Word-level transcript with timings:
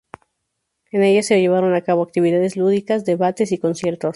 En 0.91 1.03
ella 1.03 1.21
se 1.21 1.39
llevaron 1.39 1.75
a 1.75 1.81
cabo 1.83 2.01
actividades 2.01 2.57
lúdicas, 2.57 3.05
debates 3.05 3.51
y 3.51 3.59
conciertos. 3.59 4.09